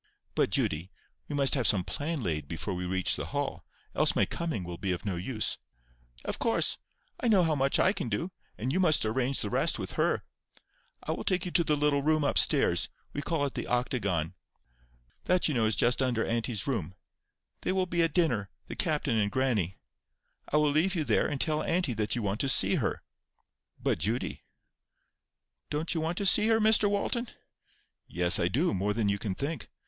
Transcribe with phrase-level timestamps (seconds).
[0.33, 0.89] "But, Judy,
[1.27, 3.63] we must have some plan laid before we reach the Hall;
[3.95, 5.59] else my coming will be of no use."
[6.25, 6.79] "Of course.
[7.19, 10.23] I know how much I can do, and you must arrange the rest with her.
[11.03, 14.33] I will take you to the little room up stairs—we call it the octagon.
[15.25, 16.95] That you know is just under auntie's room.
[17.61, 19.77] They will be at dinner—the captain and grannie.
[20.51, 23.03] I will leave you there, and tell auntie that you want to see her."
[23.79, 24.41] "But, Judy,—"
[25.69, 27.27] "Don't you want to see her, Mr Walton?"
[28.07, 29.69] "Yes, I do; more than you can think."